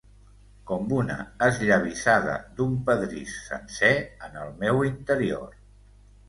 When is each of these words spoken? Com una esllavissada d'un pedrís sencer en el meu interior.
Com 0.69 0.93
una 0.99 1.17
esllavissada 1.47 2.37
d'un 2.61 2.73
pedrís 2.87 3.37
sencer 3.51 3.93
en 4.29 4.41
el 4.47 4.51
meu 4.65 4.83
interior. 4.91 5.55